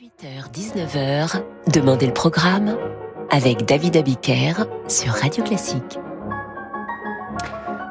18h-19h, 0.00 1.42
Demandez 1.74 2.06
le 2.06 2.14
programme 2.14 2.74
avec 3.30 3.66
David 3.66 3.98
Abiker 3.98 4.64
sur 4.88 5.12
Radio 5.12 5.44
Classique. 5.44 5.98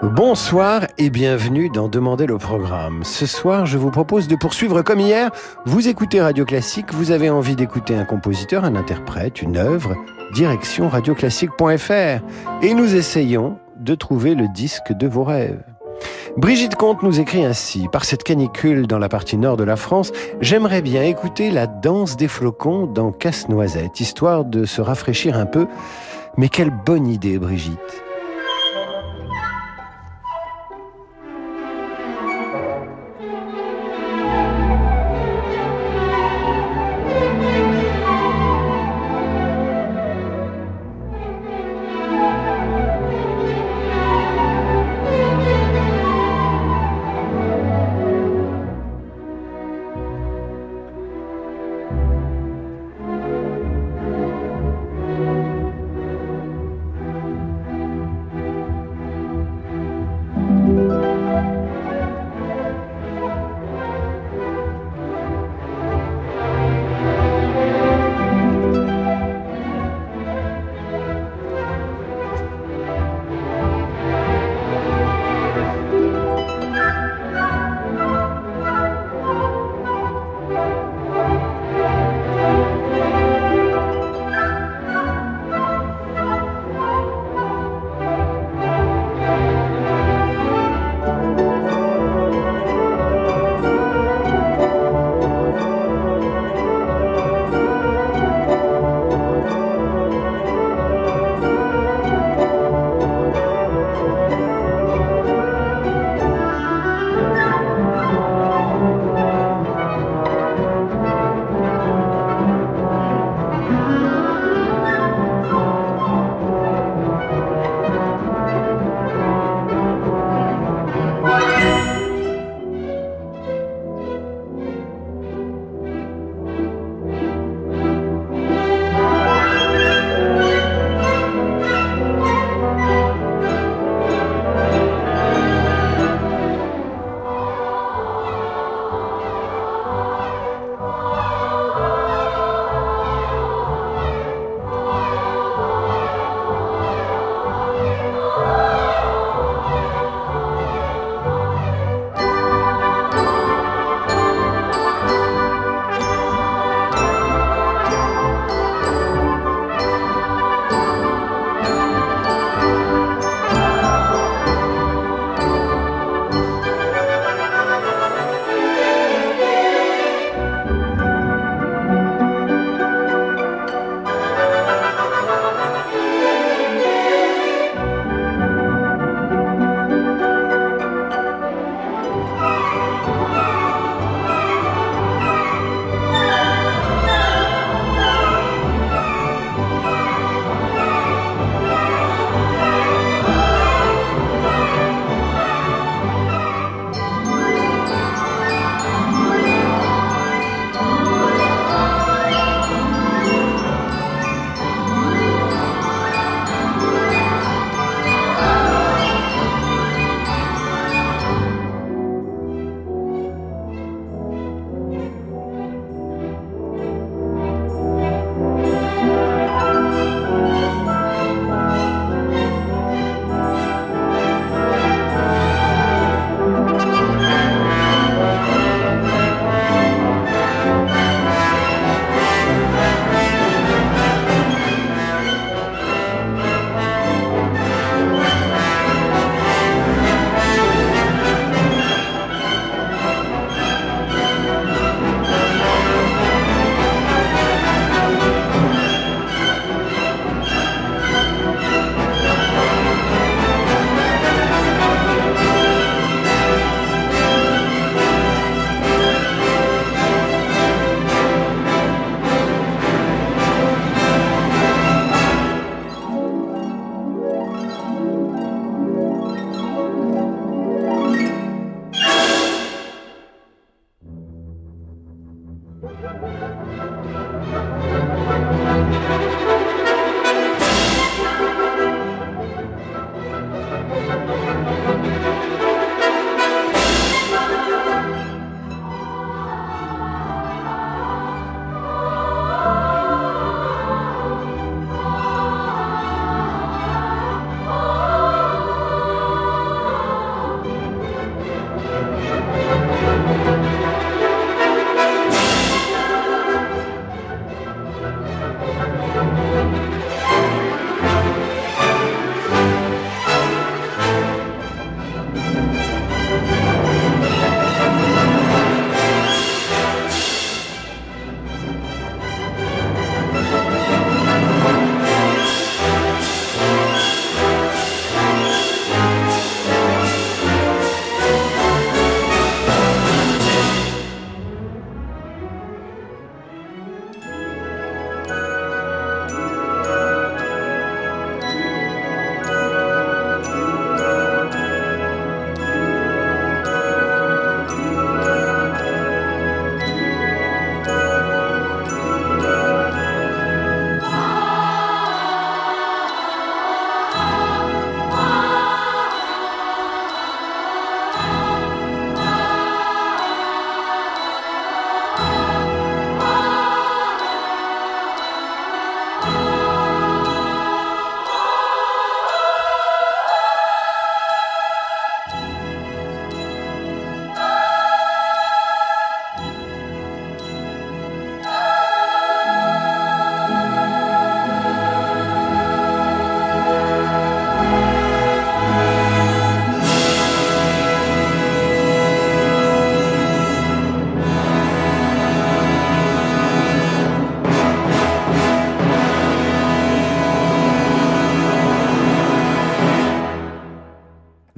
Bonsoir 0.01 0.87
et 0.97 1.11
bienvenue 1.11 1.69
dans 1.69 1.87
Demandez 1.87 2.25
le 2.25 2.39
programme. 2.39 3.03
Ce 3.03 3.27
soir, 3.27 3.67
je 3.67 3.77
vous 3.77 3.91
propose 3.91 4.27
de 4.27 4.35
poursuivre 4.35 4.81
comme 4.81 4.99
hier. 4.99 5.29
Vous 5.67 5.87
écoutez 5.87 6.19
Radio 6.19 6.45
Classique, 6.45 6.91
vous 6.93 7.11
avez 7.11 7.29
envie 7.29 7.55
d'écouter 7.55 7.93
un 7.93 8.05
compositeur, 8.05 8.65
un 8.65 8.75
interprète, 8.75 9.43
une 9.43 9.57
œuvre, 9.57 9.95
direction 10.33 10.89
radioclassique.fr. 10.89 12.63
Et 12.63 12.73
nous 12.73 12.95
essayons 12.95 13.59
de 13.77 13.93
trouver 13.93 14.33
le 14.33 14.47
disque 14.47 14.93
de 14.93 15.07
vos 15.07 15.23
rêves. 15.23 15.61
Brigitte 16.37 16.75
Comte 16.75 17.03
nous 17.03 17.19
écrit 17.19 17.43
ainsi, 17.43 17.87
par 17.91 18.05
cette 18.05 18.23
canicule 18.23 18.87
dans 18.87 18.99
la 18.99 19.09
partie 19.09 19.37
nord 19.37 19.57
de 19.57 19.63
la 19.63 19.75
France, 19.75 20.11
j'aimerais 20.41 20.81
bien 20.81 21.03
écouter 21.03 21.51
la 21.51 21.67
danse 21.67 22.15
des 22.15 22.27
flocons 22.27 22.85
dans 22.85 23.11
Casse-Noisette, 23.11 23.99
histoire 23.99 24.45
de 24.45 24.65
se 24.65 24.81
rafraîchir 24.81 25.37
un 25.37 25.45
peu. 25.45 25.67
Mais 26.37 26.49
quelle 26.49 26.71
bonne 26.71 27.07
idée, 27.07 27.39
Brigitte. 27.39 28.03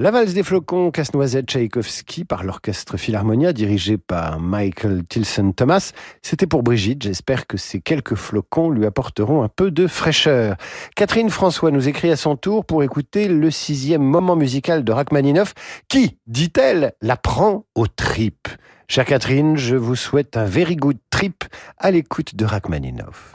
La 0.02 0.10
valse 0.10 0.34
des 0.34 0.42
flocons 0.42 0.90
Casse-Noisette 0.90 1.46
Tchaïkovski 1.46 2.24
par 2.24 2.44
l'orchestre 2.44 2.98
Philharmonia 2.98 3.54
dirigé 3.54 4.00
par 4.00 4.40
Michael 4.40 5.04
Tilson 5.08 5.52
Thomas. 5.52 5.92
C'était 6.24 6.48
pour 6.48 6.64
Brigitte. 6.64 7.04
J'espère 7.04 7.46
que 7.46 7.56
ces 7.56 7.82
quelques 7.82 8.16
flocons 8.16 8.72
lui 8.72 8.88
apporteront 8.88 9.44
un 9.44 9.48
peu 9.48 9.70
de 9.70 9.86
fraîcheur. 9.86 10.56
Catherine 10.96 11.30
François 11.30 11.70
nous 11.70 11.88
écrit 11.88 12.10
à 12.10 12.16
son 12.16 12.36
tour 12.36 12.66
pour 12.66 12.82
écouter 12.82 13.28
le 13.28 13.52
sixième 13.52 14.02
moment 14.02 14.36
musical 14.36 14.84
de 14.84 14.92
Rachmaninoff 14.92 15.54
qui, 15.88 16.18
dit-elle, 16.26 16.94
la 17.04 17.16
prend 17.16 17.66
aux 17.76 17.86
tripes. 17.86 18.48
Chère 18.88 19.06
Catherine, 19.06 19.56
je 19.56 19.76
vous 19.76 19.96
souhaite 19.96 20.36
un 20.36 20.46
very 20.46 20.78
good 20.78 20.98
trip 21.12 21.44
à 21.78 21.92
l'écoute 21.92 22.36
de 22.36 22.46
Rachmaninoff. 22.46 23.34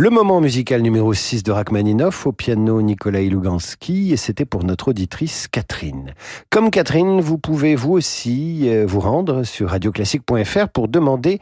Le 0.00 0.10
moment 0.10 0.40
musical 0.40 0.80
numéro 0.80 1.12
6 1.12 1.42
de 1.42 1.50
Rachmaninoff, 1.50 2.24
au 2.24 2.30
piano 2.30 2.80
Nikolai 2.80 3.28
Lugansky, 3.28 4.12
et 4.12 4.16
c'était 4.16 4.44
pour 4.44 4.62
notre 4.62 4.90
auditrice 4.90 5.48
Catherine. 5.48 6.14
Comme 6.50 6.70
Catherine, 6.70 7.20
vous 7.20 7.36
pouvez 7.36 7.74
vous 7.74 7.94
aussi 7.94 8.68
euh, 8.68 8.86
vous 8.86 9.00
rendre 9.00 9.42
sur 9.42 9.70
radioclassique.fr 9.70 10.68
pour 10.68 10.86
demander 10.86 11.40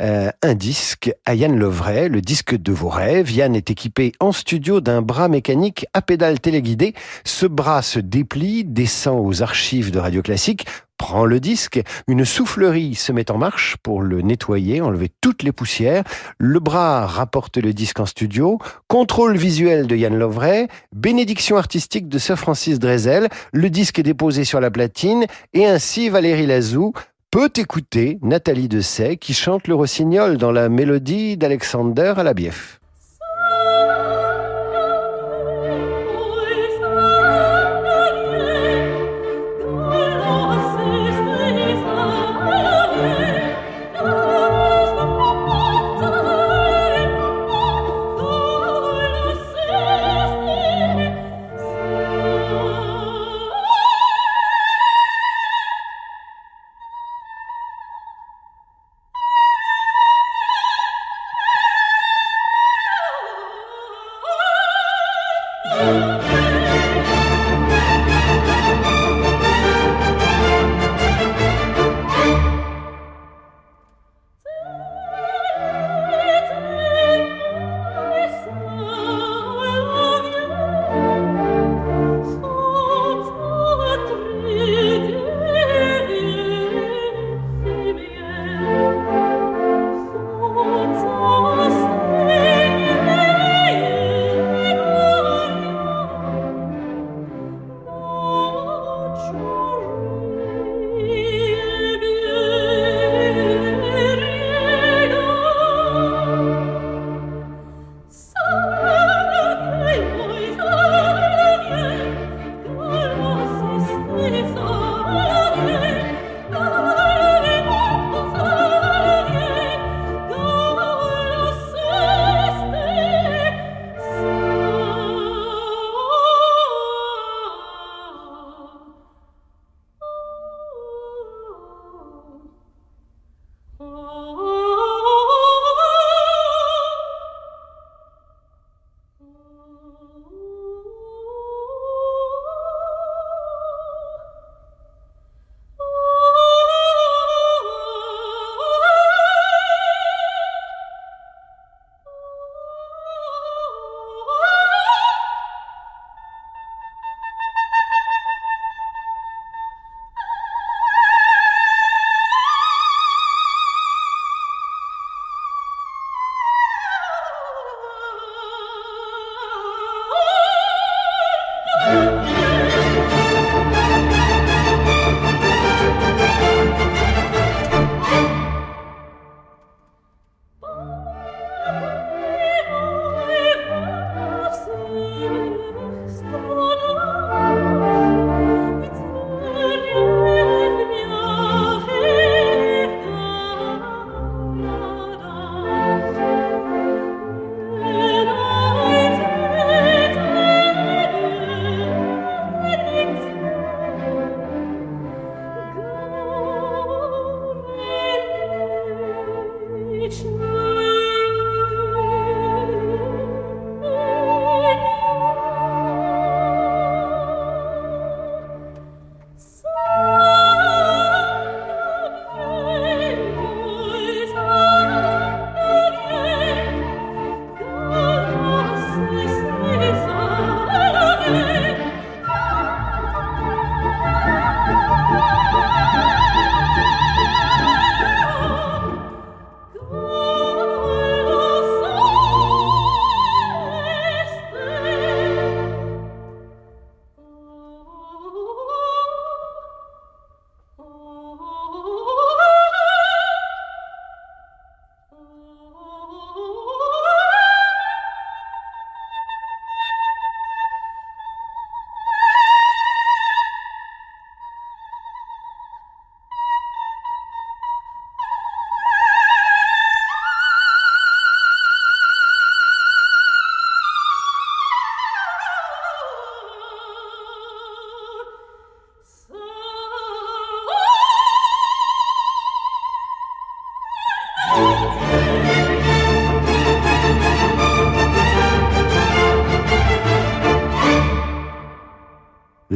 euh, 0.00 0.30
un 0.42 0.54
disque 0.54 1.12
à 1.26 1.34
Yann 1.34 1.54
Lovray, 1.54 2.08
le 2.08 2.22
disque 2.22 2.56
de 2.56 2.72
vos 2.72 2.88
rêves. 2.88 3.30
Yann 3.30 3.54
est 3.54 3.70
équipé 3.70 4.12
en 4.20 4.32
studio 4.32 4.80
d'un 4.80 5.02
bras 5.02 5.28
mécanique 5.28 5.84
à 5.92 6.00
pédale 6.00 6.40
téléguidée. 6.40 6.94
Ce 7.24 7.44
bras 7.44 7.82
se 7.82 8.00
déplie, 8.00 8.64
descend 8.64 9.20
aux 9.22 9.42
archives 9.42 9.90
de 9.90 9.98
Radio 9.98 10.22
Classique, 10.22 10.64
prend 10.98 11.24
le 11.24 11.40
disque, 11.40 11.80
une 12.06 12.24
soufflerie 12.24 12.94
se 12.94 13.12
met 13.12 13.30
en 13.30 13.38
marche 13.38 13.76
pour 13.82 14.02
le 14.02 14.20
nettoyer, 14.20 14.82
enlever 14.82 15.10
toutes 15.20 15.42
les 15.42 15.52
poussières, 15.52 16.04
le 16.38 16.60
bras 16.60 17.06
rapporte 17.06 17.56
le 17.56 17.72
disque 17.72 18.00
en 18.00 18.06
studio, 18.06 18.58
contrôle 18.88 19.36
visuel 19.36 19.86
de 19.86 19.96
Yann 19.96 20.18
Lovray, 20.18 20.68
bénédiction 20.92 21.56
artistique 21.56 22.08
de 22.08 22.18
Sir 22.18 22.38
Francis 22.38 22.78
Drezel, 22.78 23.28
le 23.52 23.70
disque 23.70 23.98
est 23.98 24.02
déposé 24.02 24.44
sur 24.44 24.60
la 24.60 24.70
platine, 24.70 25.24
et 25.54 25.66
ainsi 25.66 26.10
Valérie 26.10 26.46
Lazou 26.46 26.92
peut 27.30 27.52
écouter 27.56 28.18
Nathalie 28.22 28.68
Dessay 28.68 29.16
qui 29.16 29.34
chante 29.34 29.68
le 29.68 29.74
rossignol 29.74 30.36
dans 30.36 30.52
la 30.52 30.68
mélodie 30.68 31.36
d'Alexander 31.36 32.14
Alabiev. 32.16 32.77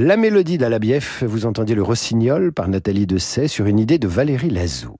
La 0.05 0.17
mélodie 0.17 0.59
d'Alabief, 0.59 1.23
vous 1.23 1.47
entendiez 1.47 1.77
le 1.77 1.83
Rossignol 1.85 2.53
par 2.53 2.67
Nathalie 2.67 3.07
Dessay 3.07 3.47
sur 3.47 3.67
une 3.67 3.79
idée 3.79 4.01
de 4.01 4.09
Valérie 4.09 4.51
Lazou. 4.51 4.97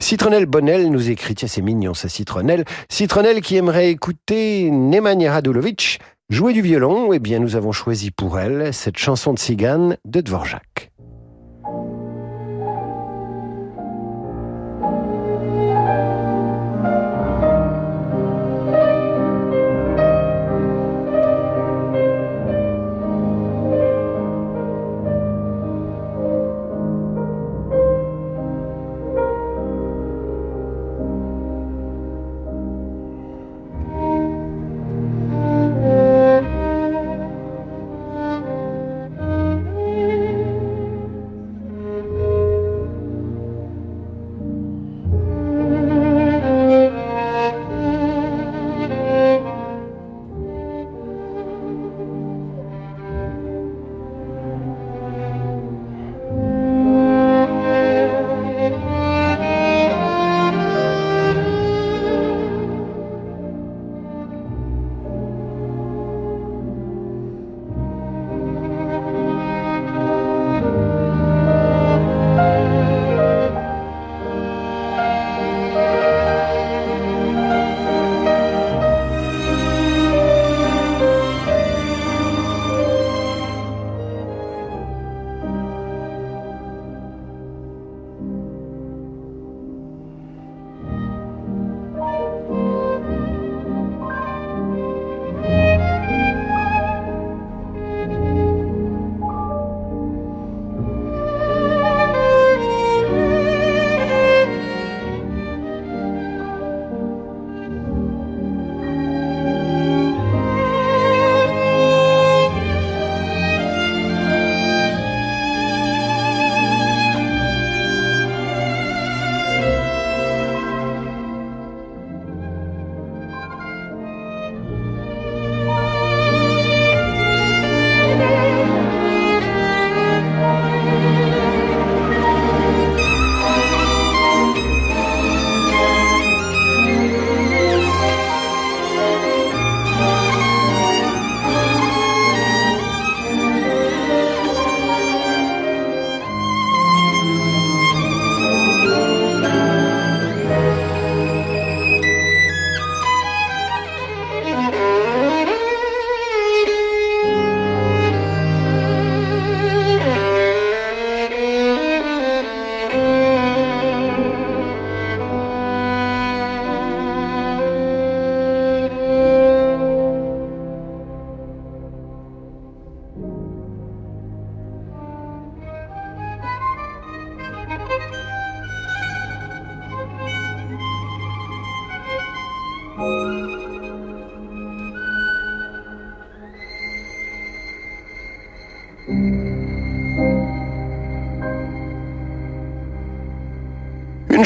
Citronnelle 0.00 0.46
Bonnel 0.46 0.90
nous 0.90 1.08
écrit, 1.08 1.36
tiens 1.36 1.46
c'est 1.46 1.62
mignon 1.62 1.94
ça 1.94 2.08
Citronnelle, 2.08 2.64
Citronnelle 2.88 3.42
qui 3.42 3.54
aimerait 3.54 3.90
écouter 3.90 4.68
Nemanja 4.72 5.34
Radulovic 5.34 6.00
jouer 6.30 6.52
du 6.52 6.62
violon, 6.62 7.12
eh 7.12 7.20
bien 7.20 7.38
nous 7.38 7.54
avons 7.54 7.70
choisi 7.70 8.10
pour 8.10 8.40
elle 8.40 8.74
cette 8.74 8.98
chanson 8.98 9.34
de 9.34 9.38
cigane 9.38 9.96
de 10.04 10.20
Dvorak. 10.20 10.89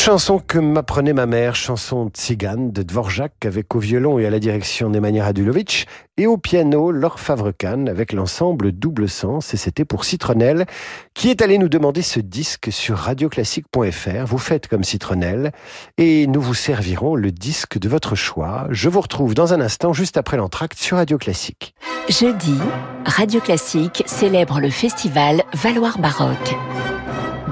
Chanson 0.04 0.38
que 0.38 0.58
m'apprenait 0.58 1.14
ma 1.14 1.24
mère, 1.24 1.56
chanson 1.56 2.10
tzigane 2.12 2.72
de 2.72 2.82
Dvorak 2.82 3.46
avec 3.46 3.74
au 3.74 3.78
violon 3.78 4.18
et 4.18 4.26
à 4.26 4.30
la 4.30 4.38
direction 4.38 4.90
Nemanja 4.90 5.24
Radulovic 5.24 5.86
et 6.18 6.26
au 6.26 6.36
piano 6.36 6.90
Laure 6.90 7.18
Favrecan 7.18 7.86
avec 7.86 8.12
l'ensemble 8.12 8.72
Double 8.72 9.08
Sens 9.08 9.54
et 9.54 9.56
c'était 9.56 9.86
pour 9.86 10.04
Citronnelle 10.04 10.66
qui 11.14 11.30
est 11.30 11.40
allé 11.40 11.56
nous 11.56 11.70
demander 11.70 12.02
ce 12.02 12.20
disque 12.20 12.70
sur 12.70 12.98
radioclassique.fr. 12.98 14.26
Vous 14.26 14.36
faites 14.36 14.68
comme 14.68 14.84
Citronnelle 14.84 15.52
et 15.96 16.26
nous 16.26 16.42
vous 16.42 16.52
servirons 16.52 17.14
le 17.14 17.32
disque 17.32 17.78
de 17.78 17.88
votre 17.88 18.14
choix. 18.14 18.66
Je 18.68 18.90
vous 18.90 19.00
retrouve 19.00 19.32
dans 19.32 19.54
un 19.54 19.60
instant 19.62 19.94
juste 19.94 20.18
après 20.18 20.36
l'entracte 20.36 20.76
sur 20.76 20.98
Radio 20.98 21.16
Classique. 21.16 21.74
Jeudi, 22.10 22.58
Radio 23.06 23.40
Classique 23.40 24.02
célèbre 24.04 24.60
le 24.60 24.68
festival 24.68 25.44
Valoir 25.54 25.98
Baroque. 25.98 26.54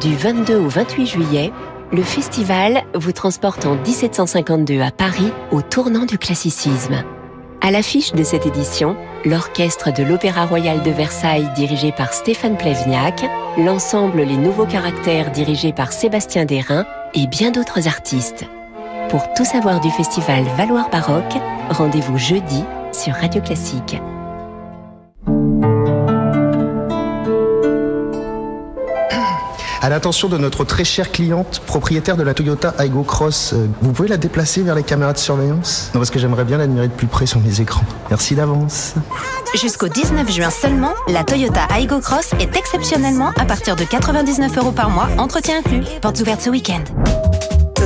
Du 0.02 0.16
22 0.16 0.56
au 0.56 0.68
28 0.68 1.06
juillet, 1.06 1.52
le 1.92 2.02
festival 2.02 2.85
vous 2.94 3.12
transporte 3.12 3.66
en 3.66 3.74
1752 3.74 4.81
à 4.81 4.90
Paris 4.90 5.31
au 5.50 5.61
tournant 5.61 6.07
du 6.07 6.18
classicisme. 6.18 7.05
À 7.61 7.70
l'affiche 7.70 8.12
de 8.12 8.24
cette 8.24 8.46
édition, 8.46 8.96
l'orchestre 9.24 9.92
de 9.92 10.02
l'Opéra 10.02 10.46
Royal 10.46 10.83
de 10.83 10.90
Versailles 10.90 11.48
dirigé 11.55 11.92
par 11.92 12.12
Stéphane 12.12 12.57
Plevniak, 12.57 13.24
l'ensemble 13.59 14.22
Les 14.22 14.37
Nouveaux 14.37 14.66
Caractères 14.66 15.31
dirigé 15.31 15.72
par 15.72 15.92
Sébastien 15.92 16.44
Derain 16.44 16.87
et 17.14 17.26
bien 17.26 17.50
d'autres 17.50 17.87
artistes. 17.87 18.46
Pour 19.11 19.33
tout 19.35 19.44
savoir 19.44 19.81
du 19.81 19.90
festival 19.90 20.44
Valoir 20.57 20.88
Baroque, 20.88 21.35
rendez-vous 21.68 22.18
jeudi 22.18 22.64
sur 22.92 23.12
Radio 23.12 23.42
Classique. 23.42 23.96
À 29.82 29.88
l'attention 29.88 30.28
de 30.28 30.38
notre 30.38 30.62
très 30.62 30.84
chère 30.84 31.10
cliente, 31.10 31.60
propriétaire 31.66 32.16
de 32.16 32.22
la 32.22 32.34
Toyota 32.34 32.72
Aygo 32.78 33.02
Cross, 33.02 33.52
euh, 33.52 33.66
vous 33.80 33.90
pouvez 33.90 34.08
la 34.08 34.16
déplacer 34.16 34.62
vers 34.62 34.76
les 34.76 34.84
caméras 34.84 35.12
de 35.12 35.18
surveillance? 35.18 35.90
Non, 35.92 35.98
parce 35.98 36.10
que 36.10 36.20
j'aimerais 36.20 36.44
bien 36.44 36.56
l'admirer 36.56 36.86
de 36.86 36.92
plus 36.92 37.08
près 37.08 37.26
sur 37.26 37.40
mes 37.40 37.60
écrans. 37.60 37.82
Merci 38.08 38.36
d'avance. 38.36 38.94
Jusqu'au 39.60 39.88
19 39.88 40.30
juin 40.30 40.50
seulement, 40.50 40.94
la 41.08 41.24
Toyota 41.24 41.66
Aygo 41.76 41.98
Cross 41.98 42.30
est 42.38 42.56
exceptionnellement 42.56 43.32
à 43.36 43.44
partir 43.44 43.74
de 43.74 43.82
99 43.82 44.56
euros 44.56 44.70
par 44.70 44.88
mois, 44.88 45.08
entretien 45.18 45.58
inclus. 45.58 45.82
Portes 46.00 46.20
ouvertes 46.20 46.42
ce 46.42 46.50
week-end. 46.50 46.84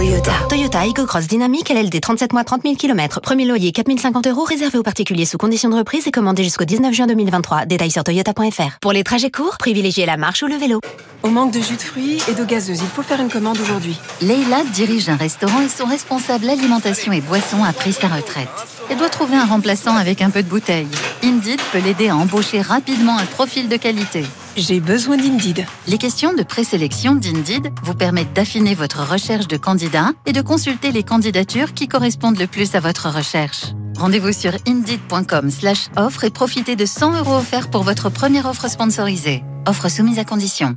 Toyota. 0.06 0.32
Toyota 0.48 0.80
Aygo 0.82 1.04
Cross 1.04 1.26
Dynamique 1.26 1.68
LLD 1.68 2.00
37 2.00 2.32
mois 2.32 2.44
30 2.44 2.62
000 2.62 2.76
km. 2.76 3.20
Premier 3.20 3.44
loyer 3.44 3.72
4050 3.72 4.28
euros 4.28 4.44
réservé 4.44 4.78
aux 4.78 4.84
particuliers 4.84 5.24
sous 5.24 5.36
conditions 5.36 5.68
de 5.68 5.74
reprise 5.74 6.06
et 6.06 6.12
commandé 6.12 6.44
jusqu'au 6.44 6.64
19 6.64 6.94
juin 6.94 7.08
2023. 7.08 7.66
Détails 7.66 7.90
sur 7.90 8.04
toyota.fr. 8.04 8.78
Pour 8.80 8.92
les 8.92 9.02
trajets 9.02 9.32
courts, 9.32 9.56
privilégiez 9.58 10.06
la 10.06 10.16
marche 10.16 10.44
ou 10.44 10.46
le 10.46 10.54
vélo. 10.54 10.80
On 11.24 11.30
manque 11.30 11.52
de 11.52 11.60
jus 11.60 11.74
de 11.74 11.82
fruits 11.82 12.22
et 12.28 12.34
d'eau 12.34 12.44
gazeuse. 12.44 12.82
Il 12.82 12.86
faut 12.86 13.02
faire 13.02 13.20
une 13.20 13.30
commande 13.30 13.58
aujourd'hui. 13.58 13.96
Leila 14.22 14.62
dirige 14.72 15.08
un 15.08 15.16
restaurant 15.16 15.60
et 15.60 15.68
son 15.68 15.86
responsable 15.86 16.48
alimentation 16.48 17.10
et 17.10 17.20
boisson 17.20 17.64
a 17.64 17.72
pris 17.72 17.92
sa 17.92 18.06
retraite. 18.06 18.48
Elle 18.88 18.98
doit 18.98 19.08
trouver 19.08 19.36
un 19.36 19.44
remplaçant 19.44 19.96
avec 19.96 20.22
un 20.22 20.30
peu 20.30 20.42
de 20.42 20.48
bouteille. 20.48 20.86
Indeed 21.22 21.60
peut 21.72 21.80
l'aider 21.80 22.08
à 22.08 22.16
embaucher 22.16 22.60
rapidement 22.60 23.18
un 23.18 23.24
profil 23.24 23.68
de 23.68 23.76
qualité. 23.76 24.24
J'ai 24.56 24.80
besoin 24.80 25.16
d'Indeed. 25.16 25.66
Les 25.88 25.98
questions 25.98 26.32
de 26.32 26.42
présélection 26.42 27.14
d'Indeed 27.14 27.72
vous 27.82 27.94
permettent 27.94 28.32
d'affiner 28.32 28.74
votre 28.74 29.02
recherche 29.02 29.48
de 29.48 29.56
candidats 29.56 30.12
et 30.24 30.32
de 30.32 30.40
consulter 30.40 30.92
les 30.92 31.02
candidatures 31.02 31.74
qui 31.74 31.88
correspondent 31.88 32.38
le 32.38 32.46
plus 32.46 32.74
à 32.74 32.80
votre 32.80 33.10
recherche. 33.10 33.66
Rendez-vous 33.98 34.32
sur 34.32 34.52
indeed.com/offre 34.66 36.24
et 36.24 36.30
profitez 36.30 36.76
de 36.76 36.86
100 36.86 37.18
euros 37.18 37.36
offerts 37.36 37.70
pour 37.70 37.82
votre 37.82 38.08
première 38.08 38.46
offre 38.46 38.70
sponsorisée. 38.70 39.42
Offre 39.66 39.90
soumise 39.90 40.18
à 40.18 40.24
condition. 40.24 40.76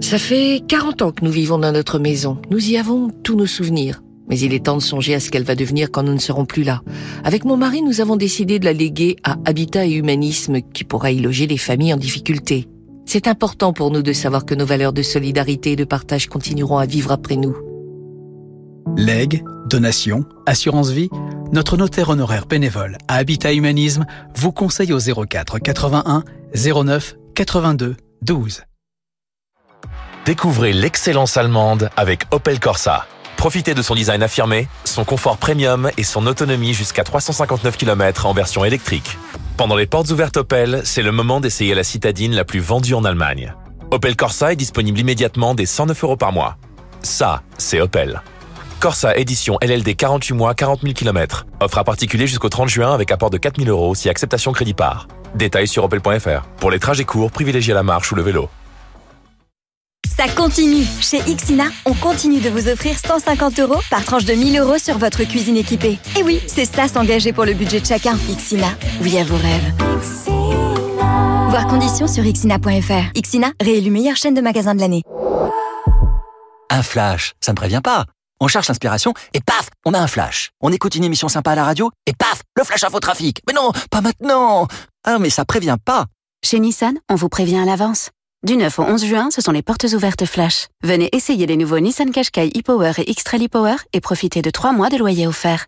Ça 0.00 0.18
fait 0.18 0.62
40 0.68 1.02
ans 1.02 1.12
que 1.12 1.24
nous 1.24 1.30
vivons 1.30 1.58
dans 1.58 1.72
notre 1.72 1.98
maison. 1.98 2.40
Nous 2.50 2.70
y 2.70 2.76
avons 2.76 3.10
tous 3.22 3.36
nos 3.36 3.46
souvenirs. 3.46 4.02
Mais 4.30 4.38
il 4.38 4.54
est 4.54 4.64
temps 4.64 4.76
de 4.76 4.82
songer 4.82 5.14
à 5.14 5.20
ce 5.20 5.28
qu'elle 5.28 5.44
va 5.44 5.56
devenir 5.56 5.90
quand 5.90 6.04
nous 6.04 6.14
ne 6.14 6.18
serons 6.18 6.46
plus 6.46 6.62
là. 6.62 6.82
Avec 7.24 7.44
mon 7.44 7.56
mari, 7.56 7.82
nous 7.82 8.00
avons 8.00 8.16
décidé 8.16 8.58
de 8.58 8.64
la 8.64 8.72
léguer 8.72 9.16
à 9.24 9.36
Habitat 9.44 9.86
et 9.86 9.92
Humanisme 9.92 10.60
qui 10.72 10.84
pourra 10.84 11.10
y 11.10 11.18
loger 11.18 11.46
les 11.46 11.58
familles 11.58 11.92
en 11.92 11.98
difficulté. 11.98 12.68
C'est 13.06 13.26
important 13.26 13.72
pour 13.72 13.90
nous 13.90 14.02
de 14.02 14.12
savoir 14.12 14.46
que 14.46 14.54
nos 14.54 14.64
valeurs 14.64 14.92
de 14.92 15.02
solidarité 15.02 15.72
et 15.72 15.76
de 15.76 15.84
partage 15.84 16.28
continueront 16.28 16.78
à 16.78 16.86
vivre 16.86 17.10
après 17.10 17.36
nous. 17.36 17.56
Legs, 18.96 19.42
donations, 19.68 20.24
assurance 20.46 20.90
vie, 20.90 21.10
notre 21.52 21.76
notaire 21.76 22.10
honoraire 22.10 22.46
bénévole 22.46 22.98
à 23.08 23.16
Habitat 23.16 23.52
Humanisme 23.52 24.06
vous 24.36 24.52
conseille 24.52 24.92
au 24.92 25.00
04 25.00 25.58
81 25.58 26.22
09 26.54 27.16
82 27.34 27.96
12. 28.22 28.62
Découvrez 30.26 30.72
l'excellence 30.72 31.36
allemande 31.36 31.90
avec 31.96 32.24
Opel 32.30 32.60
Corsa. 32.60 33.06
Profitez 33.40 33.72
de 33.72 33.80
son 33.80 33.94
design 33.94 34.22
affirmé, 34.22 34.68
son 34.84 35.06
confort 35.06 35.38
premium 35.38 35.90
et 35.96 36.04
son 36.04 36.26
autonomie 36.26 36.74
jusqu'à 36.74 37.04
359 37.04 37.78
km 37.78 38.26
en 38.26 38.34
version 38.34 38.66
électrique. 38.66 39.16
Pendant 39.56 39.76
les 39.76 39.86
portes 39.86 40.10
ouvertes 40.10 40.36
Opel, 40.36 40.82
c'est 40.84 41.00
le 41.00 41.10
moment 41.10 41.40
d'essayer 41.40 41.74
la 41.74 41.82
citadine 41.82 42.34
la 42.34 42.44
plus 42.44 42.60
vendue 42.60 42.92
en 42.92 43.02
Allemagne. 43.02 43.54
Opel 43.92 44.14
Corsa 44.14 44.52
est 44.52 44.56
disponible 44.56 44.98
immédiatement 44.98 45.54
dès 45.54 45.64
109 45.64 46.04
euros 46.04 46.16
par 46.18 46.32
mois. 46.32 46.58
Ça, 47.00 47.40
c'est 47.56 47.80
Opel. 47.80 48.20
Corsa 48.78 49.16
édition 49.16 49.56
LLD 49.62 49.96
48 49.96 50.34
mois, 50.34 50.52
40 50.52 50.82
000 50.82 50.92
km. 50.92 51.46
Offre 51.60 51.78
à 51.78 51.84
particulier 51.84 52.26
jusqu'au 52.26 52.50
30 52.50 52.68
juin 52.68 52.92
avec 52.92 53.10
apport 53.10 53.30
de 53.30 53.38
4 53.38 53.56
000 53.58 53.70
euros 53.70 53.94
si 53.94 54.10
acceptation 54.10 54.52
crédit 54.52 54.74
par. 54.74 55.08
Détails 55.34 55.66
sur 55.66 55.84
opel.fr. 55.84 56.42
Pour 56.58 56.70
les 56.70 56.78
trajets 56.78 57.04
courts, 57.04 57.30
privilégiez 57.30 57.72
la 57.72 57.82
marche 57.82 58.12
ou 58.12 58.16
le 58.16 58.22
vélo. 58.22 58.50
Ça 60.20 60.28
continue 60.28 60.84
Chez 61.00 61.18
Ixina, 61.26 61.64
on 61.86 61.94
continue 61.94 62.40
de 62.40 62.50
vous 62.50 62.68
offrir 62.68 62.98
150 62.98 63.58
euros 63.60 63.80
par 63.90 64.04
tranche 64.04 64.26
de 64.26 64.34
1000 64.34 64.58
euros 64.58 64.76
sur 64.76 64.98
votre 64.98 65.24
cuisine 65.24 65.56
équipée. 65.56 65.98
Et 66.18 66.22
oui, 66.22 66.40
c'est 66.46 66.66
ça 66.66 66.88
s'engager 66.88 67.32
pour 67.32 67.46
le 67.46 67.54
budget 67.54 67.80
de 67.80 67.86
chacun. 67.86 68.18
Ixina, 68.28 68.68
oui 69.00 69.16
à 69.18 69.24
vos 69.24 69.36
rêves. 69.36 69.72
Voir 71.48 71.66
conditions 71.68 72.06
sur 72.06 72.22
ixina.fr. 72.24 73.16
Ixina, 73.16 73.52
réélu 73.62 73.90
meilleure 73.90 74.16
chaîne 74.16 74.34
de 74.34 74.42
magasins 74.42 74.74
de 74.74 74.80
l'année. 74.80 75.02
Un 76.68 76.82
flash, 76.82 77.32
ça 77.40 77.52
ne 77.52 77.56
prévient 77.56 77.80
pas. 77.82 78.04
On 78.40 78.48
cherche 78.48 78.68
l'inspiration 78.68 79.14
et 79.32 79.40
paf, 79.40 79.70
on 79.86 79.94
a 79.94 79.98
un 79.98 80.06
flash. 80.06 80.50
On 80.60 80.70
écoute 80.70 80.96
une 80.96 81.04
émission 81.04 81.28
sympa 81.28 81.52
à 81.52 81.54
la 81.54 81.64
radio 81.64 81.90
et 82.06 82.12
paf, 82.12 82.42
le 82.56 82.64
flash 82.64 82.84
info 82.84 83.00
trafic. 83.00 83.40
Mais 83.46 83.54
non, 83.54 83.72
pas 83.90 84.02
maintenant. 84.02 84.66
Ah, 85.04 85.18
mais 85.18 85.30
ça 85.30 85.46
prévient 85.46 85.76
pas. 85.82 86.06
Chez 86.44 86.58
Nissan, 86.60 86.98
on 87.08 87.14
vous 87.14 87.28
prévient 87.30 87.58
à 87.58 87.64
l'avance. 87.64 88.10
Du 88.42 88.56
9 88.56 88.78
au 88.78 88.84
11 88.84 89.04
juin, 89.04 89.28
ce 89.30 89.42
sont 89.42 89.52
les 89.52 89.60
portes 89.60 89.84
ouvertes 89.92 90.24
flash. 90.24 90.68
Venez 90.82 91.10
essayer 91.12 91.44
les 91.44 91.58
nouveaux 91.58 91.78
Nissan 91.78 92.10
Qashqai 92.10 92.50
e-Power 92.56 92.92
et 92.96 93.10
X-Trail 93.10 93.44
e-Power 93.44 93.76
et 93.92 94.00
profitez 94.00 94.40
de 94.40 94.48
3 94.48 94.72
mois 94.72 94.88
de 94.88 94.96
loyer 94.96 95.26
offert. 95.26 95.66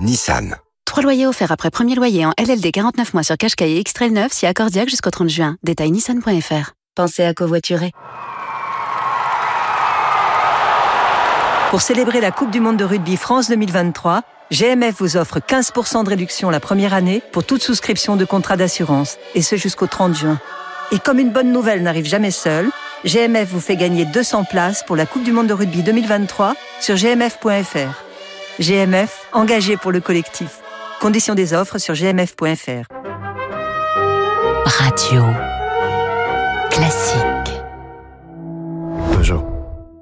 Nissan. 0.00 0.56
3 0.86 1.04
loyers 1.04 1.28
offerts 1.28 1.52
après 1.52 1.70
premier 1.70 1.94
loyer 1.94 2.26
en 2.26 2.32
LLD 2.36 2.72
49 2.72 3.14
mois 3.14 3.22
sur 3.22 3.36
Qashqai 3.36 3.70
et 3.70 3.78
X-Trail 3.78 4.10
9 4.10 4.32
si 4.32 4.46
accordiaque 4.46 4.88
jusqu'au 4.88 5.10
30 5.10 5.28
juin. 5.28 5.56
Détail 5.62 5.92
nissan.fr. 5.92 6.72
Pensez 6.96 7.22
à 7.22 7.32
covoiturer. 7.32 7.92
Pour 11.70 11.80
célébrer 11.80 12.20
la 12.20 12.32
Coupe 12.32 12.50
du 12.50 12.58
Monde 12.58 12.76
de 12.76 12.84
rugby 12.84 13.16
France 13.16 13.48
2023, 13.48 14.22
GMF 14.50 14.96
vous 14.98 15.16
offre 15.16 15.38
15% 15.38 16.02
de 16.02 16.08
réduction 16.08 16.50
la 16.50 16.58
première 16.58 16.92
année 16.92 17.22
pour 17.30 17.44
toute 17.44 17.62
souscription 17.62 18.16
de 18.16 18.24
contrat 18.24 18.56
d'assurance, 18.56 19.16
et 19.36 19.42
ce 19.42 19.54
jusqu'au 19.54 19.86
30 19.86 20.16
juin. 20.16 20.40
Et 20.92 20.98
comme 20.98 21.18
une 21.20 21.30
bonne 21.30 21.52
nouvelle 21.52 21.82
n'arrive 21.82 22.06
jamais 22.06 22.32
seule, 22.32 22.70
GMF 23.04 23.48
vous 23.48 23.60
fait 23.60 23.76
gagner 23.76 24.04
200 24.04 24.44
places 24.44 24.82
pour 24.84 24.96
la 24.96 25.06
Coupe 25.06 25.22
du 25.22 25.32
Monde 25.32 25.46
de 25.46 25.54
rugby 25.54 25.82
2023 25.82 26.54
sur 26.80 26.96
gmf.fr. 26.96 28.02
GMF, 28.58 29.26
engagé 29.32 29.76
pour 29.76 29.92
le 29.92 30.00
collectif. 30.00 30.58
Conditions 31.00 31.34
des 31.34 31.54
offres 31.54 31.78
sur 31.78 31.94
gmf.fr. 31.94 32.86
Radio. 34.66 35.22
Classique. 36.70 37.60
Peugeot. 39.12 39.44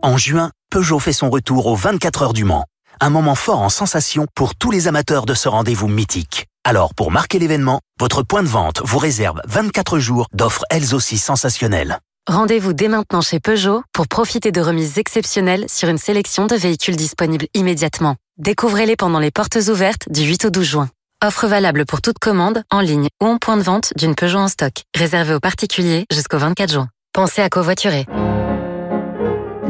En 0.02 0.16
juin, 0.16 0.50
Peugeot 0.70 0.98
fait 0.98 1.12
son 1.12 1.28
retour 1.28 1.66
aux 1.66 1.76
24 1.76 2.22
heures 2.22 2.32
du 2.32 2.44
Mans. 2.44 2.64
Un 3.00 3.10
moment 3.10 3.34
fort 3.34 3.60
en 3.60 3.68
sensation 3.68 4.26
pour 4.34 4.56
tous 4.56 4.70
les 4.70 4.88
amateurs 4.88 5.26
de 5.26 5.34
ce 5.34 5.48
rendez-vous 5.48 5.88
mythique. 5.88 6.46
Alors, 6.64 6.94
pour 6.94 7.10
marquer 7.10 7.38
l'événement, 7.38 7.80
votre 7.98 8.22
point 8.22 8.42
de 8.42 8.48
vente 8.48 8.82
vous 8.84 8.98
réserve 8.98 9.40
24 9.46 9.98
jours 9.98 10.26
d'offres 10.32 10.64
elles 10.70 10.94
aussi 10.94 11.18
sensationnelles. 11.18 11.98
Rendez-vous 12.28 12.74
dès 12.74 12.88
maintenant 12.88 13.22
chez 13.22 13.40
Peugeot 13.40 13.82
pour 13.94 14.06
profiter 14.06 14.52
de 14.52 14.60
remises 14.60 14.98
exceptionnelles 14.98 15.64
sur 15.68 15.88
une 15.88 15.96
sélection 15.96 16.46
de 16.46 16.54
véhicules 16.56 16.96
disponibles 16.96 17.46
immédiatement. 17.54 18.16
Découvrez-les 18.36 18.96
pendant 18.96 19.18
les 19.18 19.30
portes 19.30 19.56
ouvertes 19.68 20.10
du 20.10 20.22
8 20.22 20.44
au 20.44 20.50
12 20.50 20.64
juin. 20.64 20.88
Offre 21.24 21.46
valable 21.46 21.86
pour 21.86 22.02
toute 22.02 22.18
commande, 22.18 22.62
en 22.70 22.80
ligne 22.80 23.08
ou 23.22 23.26
en 23.26 23.38
point 23.38 23.56
de 23.56 23.62
vente 23.62 23.92
d'une 23.96 24.14
Peugeot 24.14 24.38
en 24.38 24.48
stock. 24.48 24.82
Réservé 24.94 25.34
aux 25.34 25.40
particuliers 25.40 26.04
jusqu'au 26.12 26.38
24 26.38 26.70
juin. 26.70 26.88
Pensez 27.14 27.40
à 27.40 27.48
covoiturer. 27.48 28.06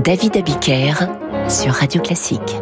David 0.04 0.36
Abiker 0.36 0.94
sur 1.48 1.72
Radio 1.72 2.02
Classique. 2.02 2.56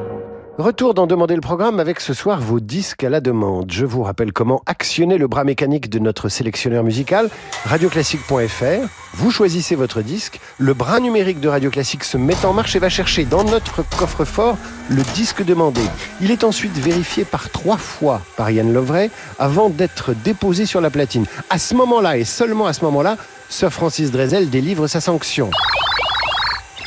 Retour 0.58 0.94
d'en 0.94 1.06
demander 1.06 1.34
le 1.34 1.42
programme 1.42 1.80
avec 1.80 2.00
ce 2.00 2.14
soir 2.14 2.40
vos 2.40 2.60
disques 2.60 3.04
à 3.04 3.10
la 3.10 3.20
demande. 3.20 3.70
Je 3.70 3.84
vous 3.84 4.02
rappelle 4.02 4.32
comment 4.32 4.62
actionner 4.64 5.18
le 5.18 5.28
bras 5.28 5.44
mécanique 5.44 5.90
de 5.90 5.98
notre 5.98 6.30
sélectionneur 6.30 6.82
musical, 6.82 7.28
radioclassique.fr. 7.66 8.88
Vous 9.12 9.30
choisissez 9.30 9.74
votre 9.74 10.00
disque, 10.00 10.40
le 10.56 10.72
bras 10.72 10.98
numérique 10.98 11.40
de 11.40 11.48
Radio 11.48 11.68
Classique 11.68 12.04
se 12.04 12.16
met 12.16 12.42
en 12.46 12.54
marche 12.54 12.74
et 12.74 12.78
va 12.78 12.88
chercher 12.88 13.26
dans 13.26 13.44
notre 13.44 13.82
coffre-fort 13.98 14.56
le 14.88 15.02
disque 15.14 15.44
demandé. 15.44 15.82
Il 16.22 16.30
est 16.30 16.42
ensuite 16.42 16.78
vérifié 16.78 17.26
par 17.26 17.50
trois 17.50 17.76
fois 17.76 18.22
par 18.38 18.50
Yann 18.50 18.72
Lovray 18.72 19.10
avant 19.38 19.68
d'être 19.68 20.14
déposé 20.14 20.64
sur 20.64 20.80
la 20.80 20.88
platine. 20.88 21.26
À 21.50 21.58
ce 21.58 21.74
moment-là 21.74 22.16
et 22.16 22.24
seulement 22.24 22.66
à 22.66 22.72
ce 22.72 22.82
moment-là, 22.86 23.18
Sir 23.50 23.70
Francis 23.70 24.10
Drezel 24.10 24.48
délivre 24.48 24.86
sa 24.86 25.02
sanction. 25.02 25.50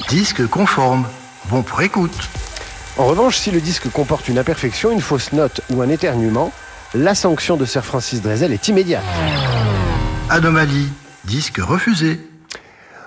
Disque 0.09 0.47
conforme. 0.47 1.05
Bon 1.51 1.61
pour 1.61 1.83
écoute. 1.83 2.29
En 2.99 3.05
revanche, 3.05 3.37
si 3.37 3.49
le 3.49 3.61
disque 3.61 3.89
comporte 3.89 4.27
une 4.27 4.37
imperfection, 4.37 4.91
une 4.91 4.99
fausse 4.99 5.31
note 5.31 5.61
ou 5.69 5.81
un 5.81 5.87
éternuement, 5.87 6.51
la 6.93 7.15
sanction 7.15 7.55
de 7.55 7.63
Sir 7.63 7.85
Francis 7.85 8.21
Drezel 8.21 8.51
est 8.51 8.67
immédiate. 8.67 9.05
Anomalie, 10.29 10.89
disque 11.23 11.59
refusé. 11.59 12.19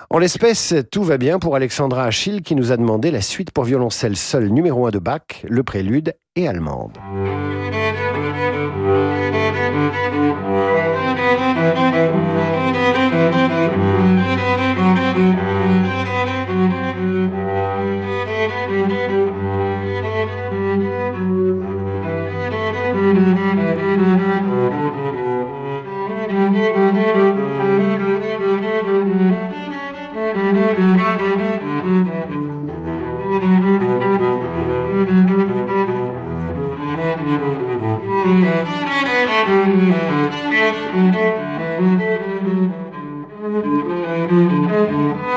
En 0.09 0.17
l'espèce, 0.17 0.75
tout 0.91 1.05
va 1.05 1.19
bien 1.19 1.39
pour 1.39 1.57
Alexandra 1.57 2.05
Achille 2.05 2.41
qui 2.41 2.55
nous 2.55 2.73
a 2.73 2.79
demandé 2.79 3.11
la 3.11 3.21
suite 3.21 3.51
pour 3.51 3.65
violoncelle 3.65 4.17
seule 4.17 4.49
numéro 4.49 4.87
1 4.87 4.93
de 4.93 4.99
Bach, 4.99 5.45
le 5.47 5.63
prélude 5.63 6.15
et 6.37 6.49
allemande. 6.49 6.97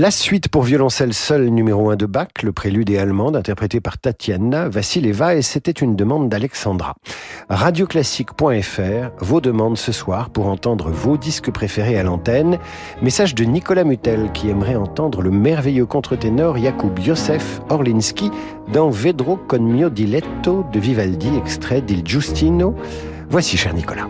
La 0.00 0.12
suite 0.12 0.48
pour 0.48 0.62
violoncelle 0.62 1.12
seul 1.12 1.48
numéro 1.48 1.90
1 1.90 1.96
de 1.96 2.06
Bach, 2.06 2.28
le 2.44 2.52
prélude 2.52 2.88
et 2.88 2.98
allemande, 2.98 3.34
interprété 3.34 3.80
par 3.80 3.98
Tatiana 3.98 4.68
Vassileva, 4.68 5.34
et 5.34 5.42
c'était 5.42 5.72
une 5.72 5.96
demande 5.96 6.28
d'Alexandra. 6.28 6.94
Radioclassique.fr, 7.48 9.10
vos 9.18 9.40
demandes 9.40 9.76
ce 9.76 9.90
soir 9.90 10.30
pour 10.30 10.46
entendre 10.46 10.88
vos 10.88 11.16
disques 11.16 11.50
préférés 11.50 11.98
à 11.98 12.04
l'antenne. 12.04 12.60
Message 13.02 13.34
de 13.34 13.42
Nicolas 13.42 13.82
Mutel 13.82 14.30
qui 14.32 14.48
aimerait 14.48 14.76
entendre 14.76 15.20
le 15.20 15.32
merveilleux 15.32 15.86
contre-ténor 15.86 16.58
Jakub 16.58 16.96
Josef 17.00 17.60
Orlinski 17.68 18.30
dans 18.72 18.90
Vedro 18.90 19.36
con 19.36 19.58
mio 19.58 19.90
diletto 19.90 20.64
de 20.72 20.78
Vivaldi, 20.78 21.36
extrait 21.36 21.80
d'Il 21.80 22.06
Giustino. 22.06 22.76
Voici, 23.30 23.56
cher 23.56 23.74
Nicolas. 23.74 24.06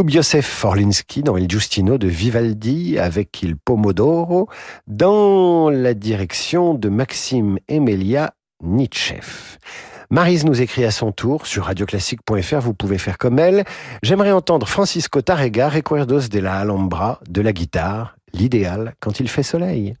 Jakub 0.00 0.08
Josef 0.08 0.46
Forlinski 0.46 1.22
dans 1.22 1.36
Il 1.36 1.46
Giustino 1.46 1.98
de 1.98 2.08
Vivaldi 2.08 2.98
avec 2.98 3.42
Il 3.42 3.58
Pomodoro 3.58 4.48
dans 4.86 5.68
la 5.68 5.92
direction 5.92 6.72
de 6.72 6.88
Maxime 6.88 7.58
Emelia 7.68 8.32
Nietzsche. 8.62 9.20
Marise 10.08 10.46
nous 10.46 10.62
écrit 10.62 10.86
à 10.86 10.90
son 10.90 11.12
tour 11.12 11.46
sur 11.46 11.66
radioclassique.fr, 11.66 12.60
vous 12.60 12.72
pouvez 12.72 12.96
faire 12.96 13.18
comme 13.18 13.38
elle. 13.38 13.64
J'aimerais 14.02 14.32
entendre 14.32 14.66
Francisco 14.66 15.20
Tarrega, 15.20 15.68
Recuerdos 15.68 16.28
de 16.30 16.38
la 16.38 16.54
Alhambra, 16.54 17.20
de 17.28 17.42
la 17.42 17.52
guitare, 17.52 18.16
l'idéal 18.32 18.94
quand 19.00 19.20
il 19.20 19.28
fait 19.28 19.42
soleil. 19.42 19.96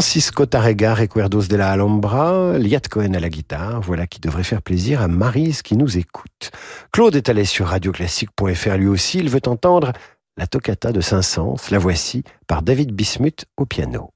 Francisco 0.00 0.46
Tarrega, 0.46 0.94
Recuerdos 0.94 1.48
de 1.50 1.56
la 1.56 1.72
Alhambra, 1.72 2.56
Liat 2.56 2.80
Cohen 2.90 3.12
à 3.12 3.20
la 3.20 3.28
guitare, 3.28 3.82
voilà 3.82 4.06
qui 4.06 4.18
devrait 4.18 4.44
faire 4.44 4.62
plaisir 4.62 5.02
à 5.02 5.08
Marise 5.08 5.60
qui 5.60 5.76
nous 5.76 5.98
écoute. 5.98 6.52
Claude 6.90 7.16
est 7.16 7.28
allé 7.28 7.44
sur 7.44 7.66
radioclassique.fr 7.66 8.76
lui 8.78 8.86
aussi, 8.86 9.18
il 9.18 9.28
veut 9.28 9.42
entendre 9.46 9.92
la 10.38 10.46
toccata 10.46 10.92
de 10.92 11.02
Saint-Saëns, 11.02 11.70
la 11.70 11.78
voici 11.78 12.24
par 12.46 12.62
David 12.62 12.92
Bismuth 12.92 13.44
au 13.58 13.66
piano. 13.66 14.14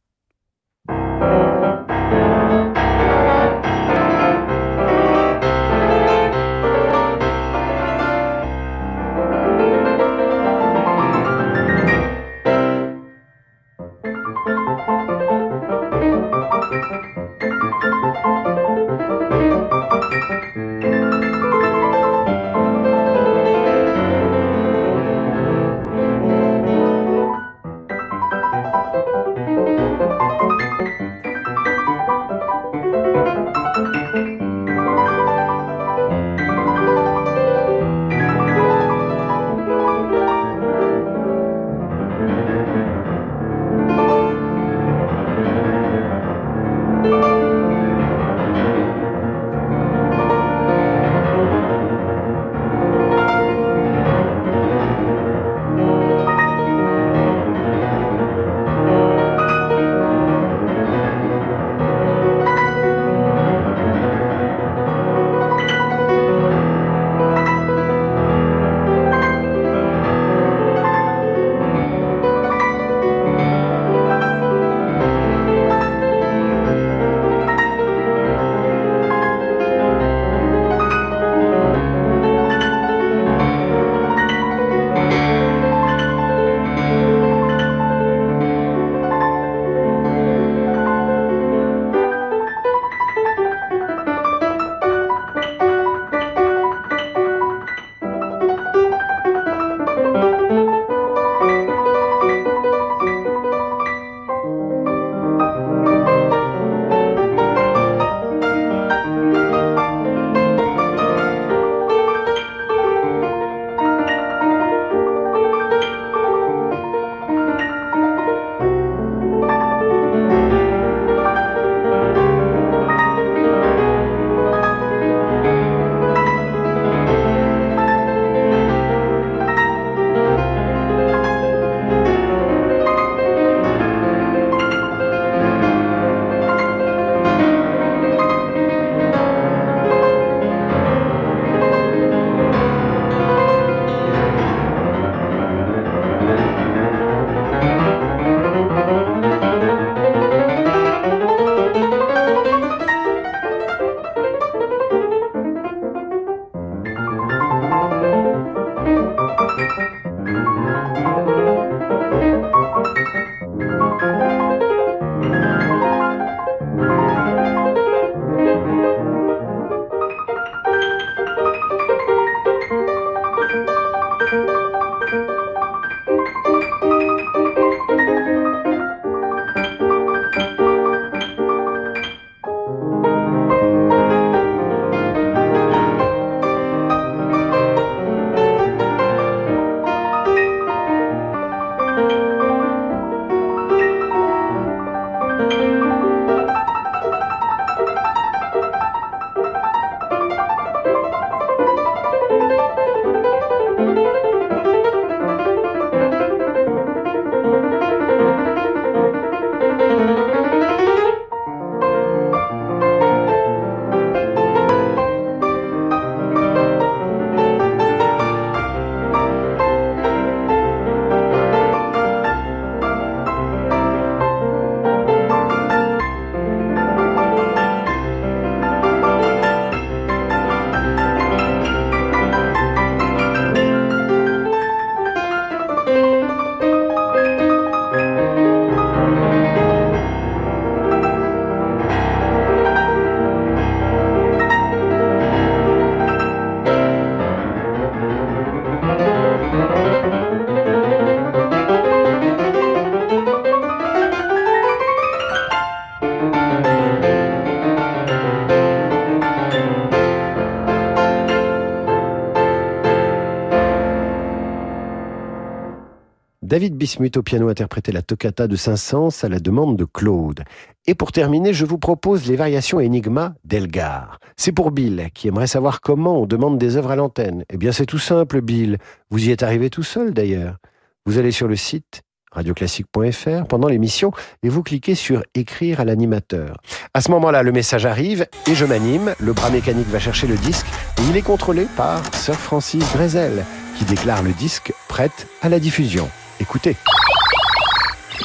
David 266.54 266.76
Bismuth 266.76 267.16
au 267.16 267.24
piano 267.24 267.48
interprétait 267.48 267.90
la 267.90 268.00
toccata 268.00 268.46
de 268.46 268.54
Saint-Saëns 268.54 269.24
à 269.24 269.28
la 269.28 269.40
demande 269.40 269.76
de 269.76 269.84
Claude. 269.84 270.44
Et 270.86 270.94
pour 270.94 271.10
terminer, 271.10 271.52
je 271.52 271.66
vous 271.66 271.78
propose 271.78 272.28
les 272.28 272.36
variations 272.36 272.78
Enigma 272.78 273.34
d'Elgar. 273.44 274.20
C'est 274.36 274.52
pour 274.52 274.70
Bill, 274.70 275.08
qui 275.14 275.26
aimerait 275.26 275.48
savoir 275.48 275.80
comment 275.80 276.22
on 276.22 276.26
demande 276.26 276.56
des 276.56 276.76
œuvres 276.76 276.92
à 276.92 276.94
l'antenne. 276.94 277.44
Eh 277.50 277.56
bien, 277.56 277.72
c'est 277.72 277.86
tout 277.86 277.98
simple, 277.98 278.40
Bill. 278.40 278.78
Vous 279.10 279.26
y 279.26 279.32
êtes 279.32 279.42
arrivé 279.42 279.68
tout 279.68 279.82
seul, 279.82 280.14
d'ailleurs. 280.14 280.58
Vous 281.06 281.18
allez 281.18 281.32
sur 281.32 281.48
le 281.48 281.56
site 281.56 282.02
radioclassique.fr 282.30 283.48
pendant 283.48 283.66
l'émission 283.66 284.12
et 284.44 284.48
vous 284.48 284.62
cliquez 284.62 284.94
sur 284.94 285.24
écrire 285.34 285.80
à 285.80 285.84
l'animateur. 285.84 286.58
À 286.94 287.00
ce 287.00 287.10
moment-là, 287.10 287.42
le 287.42 287.50
message 287.50 287.84
arrive 287.84 288.28
et 288.48 288.54
je 288.54 288.64
m'anime. 288.64 289.16
Le 289.18 289.32
bras 289.32 289.50
mécanique 289.50 289.88
va 289.88 289.98
chercher 289.98 290.28
le 290.28 290.36
disque 290.36 290.66
et 290.98 291.02
il 291.10 291.16
est 291.16 291.22
contrôlé 291.22 291.66
par 291.76 292.00
Sir 292.14 292.36
Francis 292.36 292.84
Drezel 292.92 293.44
qui 293.76 293.84
déclare 293.84 294.22
le 294.22 294.30
disque 294.30 294.72
prête 294.86 295.26
à 295.42 295.48
la 295.48 295.58
diffusion. 295.58 296.08
Écoutez. 296.40 296.76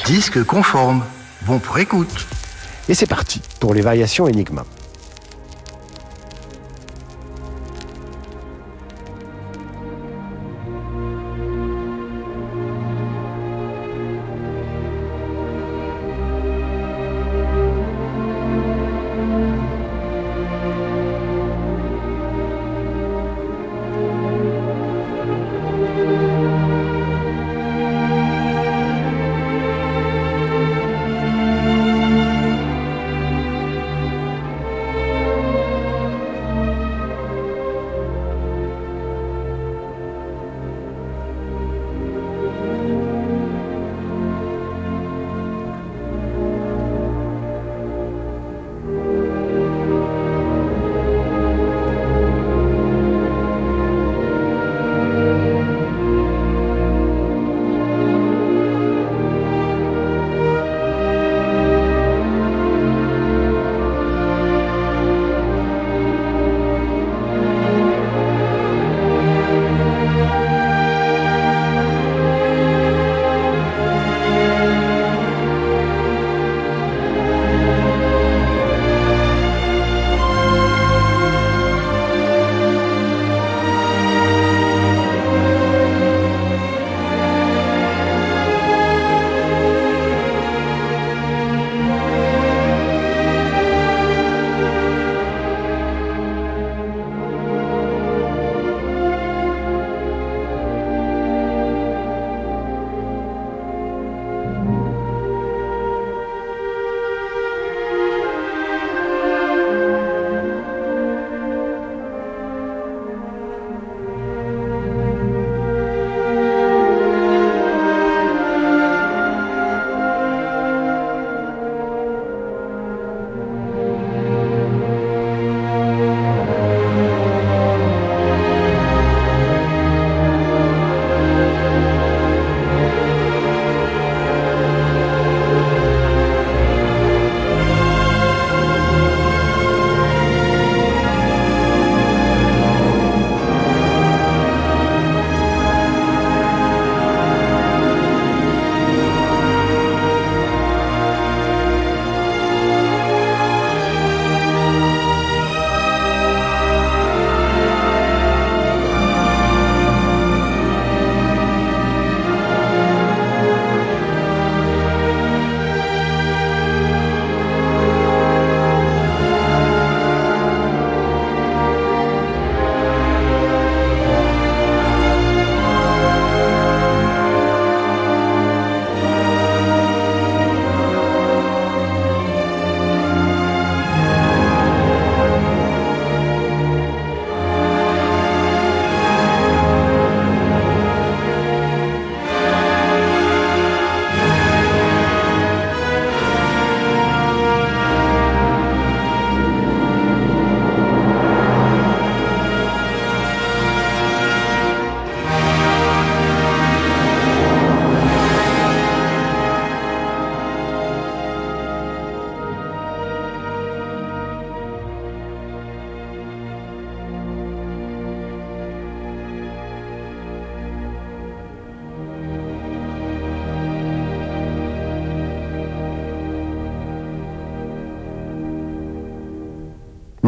Disque 0.06 0.42
conforme. 0.44 1.04
Bon 1.42 1.58
pour 1.58 1.78
écoute. 1.78 2.26
Et 2.88 2.94
c'est 2.94 3.06
parti 3.06 3.40
pour 3.60 3.74
les 3.74 3.82
variations 3.82 4.24
Enigma. 4.24 4.64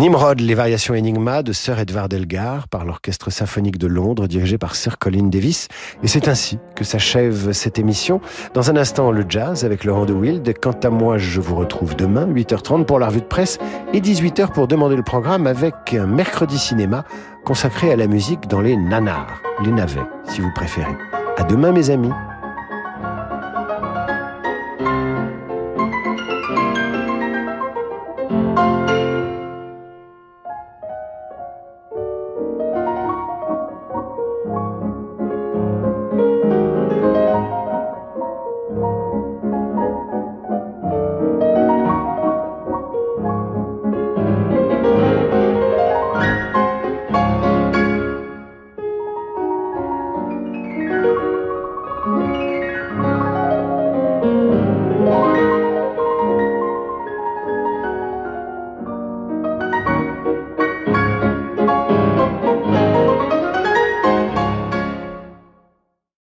Nimrod, 0.03 0.41
les 0.41 0.55
variations 0.55 0.95
Enigma 0.95 1.45
de 1.45 1.53
Sir 1.53 1.79
Edward 1.79 2.13
Elgar 2.13 2.67
par 2.67 2.85
l'Orchestre 2.85 3.31
symphonique 3.31 3.79
de 3.79 3.87
Londres 3.87 4.27
dirigé 4.27 4.59
par 4.59 4.75
Sir 4.75 4.99
Colin 4.99 5.29
Davis. 5.29 5.69
Et 6.03 6.09
c'est 6.09 6.27
ainsi 6.27 6.59
que 6.75 6.83
s'achève 6.83 7.53
cette 7.53 7.79
émission. 7.79 8.21
Dans 8.53 8.69
un 8.69 8.77
instant, 8.77 9.13
le 9.13 9.25
jazz 9.29 9.65
avec 9.65 9.85
Laurent 9.85 10.05
de 10.05 10.13
Wild. 10.13 10.55
Quant 10.61 10.75
à 10.83 10.91
moi, 10.91 11.19
je 11.19 11.41
vous 11.41 11.55
retrouve 11.55 11.95
demain, 11.95 12.27
8h30 12.27 12.85
pour 12.85 12.99
la 12.99 13.07
revue 13.07 13.21
de 13.21 13.27
presse 13.27 13.61
et 13.93 14.01
18h 14.01 14.51
pour 14.51 14.67
demander 14.67 14.97
le 14.97 15.05
programme 15.05 15.47
avec 15.47 15.95
un 15.95 16.09
mercredi 16.09 16.59
cinéma 16.59 17.05
consacré 17.45 17.93
à 17.93 17.97
la 17.97 18.09
musique 18.09 18.49
dans 18.49 18.61
les 18.61 18.77
nanars, 18.77 19.41
les 19.65 19.71
navets, 19.71 20.01
si 20.25 20.41
vous 20.41 20.51
préférez. 20.53 20.97
À 21.37 21.45
demain, 21.45 21.71
mes 21.71 21.91
amis. 21.91 22.11